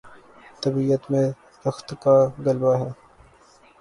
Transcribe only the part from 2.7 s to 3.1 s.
ہے۔